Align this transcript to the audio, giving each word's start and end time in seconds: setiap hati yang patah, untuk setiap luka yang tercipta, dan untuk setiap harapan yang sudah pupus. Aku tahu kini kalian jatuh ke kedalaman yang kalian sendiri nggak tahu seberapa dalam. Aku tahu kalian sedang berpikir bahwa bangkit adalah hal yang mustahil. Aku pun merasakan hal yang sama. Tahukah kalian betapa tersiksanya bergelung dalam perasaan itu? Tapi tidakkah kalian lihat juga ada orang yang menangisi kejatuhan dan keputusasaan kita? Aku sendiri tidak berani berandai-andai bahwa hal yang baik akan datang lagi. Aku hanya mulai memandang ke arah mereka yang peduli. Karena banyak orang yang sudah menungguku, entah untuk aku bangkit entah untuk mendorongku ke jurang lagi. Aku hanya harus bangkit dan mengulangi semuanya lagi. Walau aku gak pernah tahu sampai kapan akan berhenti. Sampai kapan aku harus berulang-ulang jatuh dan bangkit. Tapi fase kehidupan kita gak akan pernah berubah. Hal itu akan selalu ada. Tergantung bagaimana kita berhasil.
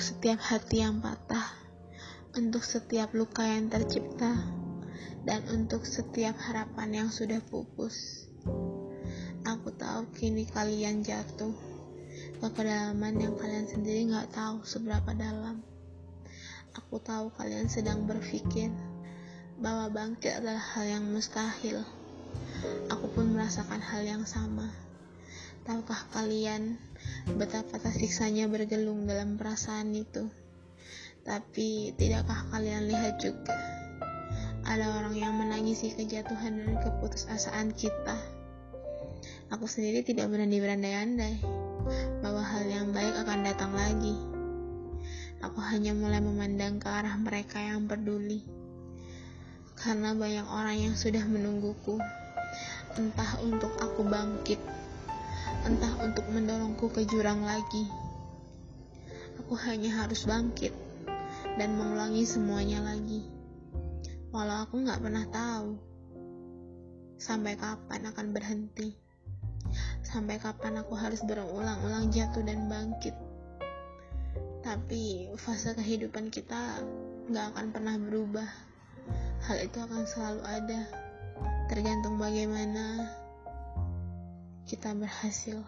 setiap 0.00 0.40
hati 0.40 0.80
yang 0.82 1.02
patah, 1.02 1.50
untuk 2.34 2.62
setiap 2.66 3.12
luka 3.12 3.46
yang 3.46 3.70
tercipta, 3.70 4.32
dan 5.24 5.40
untuk 5.52 5.84
setiap 5.84 6.36
harapan 6.40 7.04
yang 7.04 7.08
sudah 7.12 7.42
pupus. 7.44 8.28
Aku 9.44 9.72
tahu 9.76 10.08
kini 10.16 10.48
kalian 10.48 11.04
jatuh 11.04 11.52
ke 12.40 12.48
kedalaman 12.52 13.20
yang 13.20 13.34
kalian 13.36 13.68
sendiri 13.68 14.08
nggak 14.08 14.32
tahu 14.32 14.64
seberapa 14.64 15.12
dalam. 15.12 15.60
Aku 16.74 16.98
tahu 16.98 17.30
kalian 17.36 17.68
sedang 17.70 18.08
berpikir 18.08 18.72
bahwa 19.60 19.92
bangkit 19.92 20.42
adalah 20.42 20.60
hal 20.74 20.86
yang 20.98 21.04
mustahil. 21.06 21.84
Aku 22.90 23.06
pun 23.12 23.36
merasakan 23.36 23.78
hal 23.78 24.02
yang 24.02 24.24
sama. 24.26 24.72
Tahukah 25.64 26.04
kalian 26.12 26.76
betapa 27.32 27.80
tersiksanya 27.80 28.44
bergelung 28.52 29.08
dalam 29.08 29.40
perasaan 29.40 29.96
itu? 29.96 30.28
Tapi 31.24 31.96
tidakkah 31.96 32.52
kalian 32.52 32.84
lihat 32.92 33.16
juga 33.16 33.56
ada 34.68 35.00
orang 35.00 35.16
yang 35.16 35.32
menangisi 35.32 35.96
kejatuhan 35.96 36.60
dan 36.60 36.76
keputusasaan 36.84 37.72
kita? 37.72 38.16
Aku 39.48 39.64
sendiri 39.64 40.04
tidak 40.04 40.28
berani 40.28 40.60
berandai-andai 40.60 41.40
bahwa 42.20 42.44
hal 42.44 42.64
yang 42.68 42.92
baik 42.92 43.16
akan 43.24 43.40
datang 43.40 43.72
lagi. 43.72 44.16
Aku 45.40 45.60
hanya 45.64 45.96
mulai 45.96 46.20
memandang 46.20 46.76
ke 46.80 46.88
arah 46.88 47.16
mereka 47.16 47.60
yang 47.60 47.88
peduli. 47.88 48.44
Karena 49.76 50.16
banyak 50.16 50.48
orang 50.48 50.76
yang 50.80 50.94
sudah 50.96 51.24
menungguku, 51.28 52.00
entah 52.96 53.36
untuk 53.44 53.72
aku 53.80 54.00
bangkit 54.04 54.60
entah 55.64 55.96
untuk 56.04 56.28
mendorongku 56.28 56.92
ke 56.92 57.08
jurang 57.08 57.40
lagi. 57.40 57.88
Aku 59.40 59.56
hanya 59.64 60.04
harus 60.04 60.28
bangkit 60.28 60.76
dan 61.56 61.80
mengulangi 61.80 62.28
semuanya 62.28 62.84
lagi. 62.84 63.24
Walau 64.28 64.68
aku 64.68 64.84
gak 64.84 65.00
pernah 65.00 65.24
tahu 65.32 65.80
sampai 67.16 67.56
kapan 67.56 68.12
akan 68.12 68.36
berhenti. 68.36 68.92
Sampai 70.04 70.36
kapan 70.36 70.84
aku 70.84 71.00
harus 71.00 71.24
berulang-ulang 71.24 72.12
jatuh 72.12 72.44
dan 72.44 72.68
bangkit. 72.68 73.16
Tapi 74.60 75.32
fase 75.40 75.72
kehidupan 75.72 76.28
kita 76.28 76.84
gak 77.32 77.56
akan 77.56 77.72
pernah 77.72 77.96
berubah. 77.96 78.48
Hal 79.48 79.64
itu 79.64 79.80
akan 79.80 80.04
selalu 80.04 80.42
ada. 80.44 80.80
Tergantung 81.72 82.20
bagaimana 82.20 83.08
kita 84.64 84.96
berhasil. 84.96 85.60